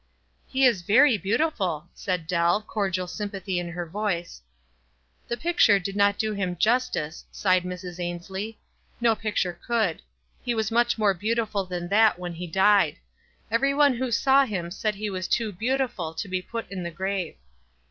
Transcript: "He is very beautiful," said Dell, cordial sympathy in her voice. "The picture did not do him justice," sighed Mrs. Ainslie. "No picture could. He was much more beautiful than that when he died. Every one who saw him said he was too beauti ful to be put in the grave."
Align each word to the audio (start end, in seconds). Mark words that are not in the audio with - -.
"He 0.47 0.65
is 0.65 0.81
very 0.81 1.15
beautiful," 1.15 1.87
said 1.93 2.25
Dell, 2.25 2.63
cordial 2.63 3.05
sympathy 3.05 3.59
in 3.59 3.69
her 3.69 3.85
voice. 3.85 4.41
"The 5.27 5.37
picture 5.37 5.77
did 5.77 5.95
not 5.95 6.17
do 6.17 6.33
him 6.33 6.55
justice," 6.57 7.23
sighed 7.31 7.61
Mrs. 7.61 7.99
Ainslie. 7.99 8.57
"No 8.99 9.13
picture 9.13 9.53
could. 9.53 10.01
He 10.43 10.55
was 10.55 10.71
much 10.71 10.97
more 10.97 11.13
beautiful 11.13 11.65
than 11.67 11.87
that 11.89 12.17
when 12.17 12.33
he 12.33 12.47
died. 12.47 12.97
Every 13.51 13.75
one 13.75 13.93
who 13.93 14.09
saw 14.09 14.43
him 14.43 14.71
said 14.71 14.95
he 14.95 15.11
was 15.11 15.27
too 15.27 15.53
beauti 15.53 15.87
ful 15.91 16.15
to 16.15 16.27
be 16.27 16.41
put 16.41 16.67
in 16.71 16.81
the 16.81 16.89
grave." 16.89 17.35